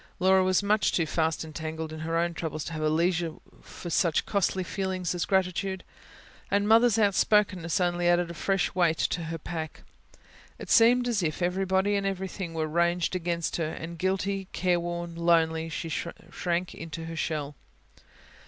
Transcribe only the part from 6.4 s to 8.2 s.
and Mother's outspokenness only